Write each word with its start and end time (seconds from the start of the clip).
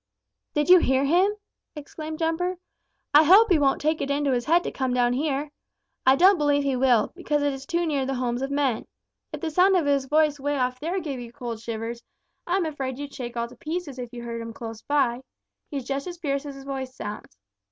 "Did 0.55 0.67
you 0.67 0.79
hear 0.79 1.05
him?" 1.05 1.35
exclaimed 1.75 2.17
Jumper. 2.17 2.57
"I 3.13 3.23
hope 3.23 3.51
he 3.51 3.59
won't 3.59 3.79
take 3.79 4.01
it 4.01 4.09
into 4.09 4.31
his 4.31 4.45
head 4.45 4.63
to 4.63 4.71
come 4.71 4.95
down 4.95 5.13
here. 5.13 5.51
I 6.07 6.15
don't 6.15 6.39
believe 6.39 6.63
he 6.63 6.75
will, 6.75 7.11
because 7.15 7.43
it 7.43 7.53
is 7.53 7.67
too 7.67 7.85
near 7.85 8.03
the 8.03 8.15
homes 8.15 8.41
of 8.41 8.49
men. 8.49 8.87
If 9.31 9.41
the 9.41 9.51
sound 9.51 9.75
of 9.75 9.85
his 9.85 10.05
voice 10.05 10.39
way 10.39 10.57
off 10.57 10.79
there 10.79 10.99
gave 10.99 11.19
you 11.19 11.31
cold 11.31 11.59
shivers, 11.59 12.01
I'm 12.47 12.65
afraid 12.65 12.97
you'd 12.97 13.13
shake 13.13 13.37
all 13.37 13.47
to 13.47 13.55
pieces 13.55 13.99
if 13.99 14.11
you 14.11 14.23
heard 14.23 14.41
him 14.41 14.53
close 14.53 14.81
by. 14.81 15.21
He's 15.69 15.85
just 15.85 16.07
as 16.07 16.17
fierce 16.17 16.47
as 16.47 16.55
his 16.55 16.63
voice 16.63 16.95
sounds. 16.95 17.37